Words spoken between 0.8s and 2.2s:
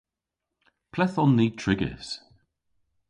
Ple'th on ni trigys?